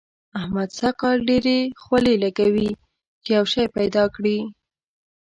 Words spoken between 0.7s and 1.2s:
سږ کال